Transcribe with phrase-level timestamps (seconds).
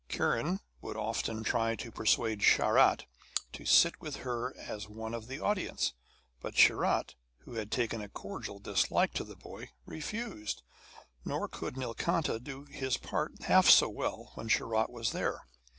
[0.09, 3.05] Kiran would often try to persuade Sharat
[3.53, 5.93] to sit with her as one of the audience,
[6.39, 7.13] but Sharat,
[7.45, 10.63] who had taken a cordial dislike to the boy, refused,
[11.23, 15.41] nor could Nilkanta do his part half so well when Sharat was there.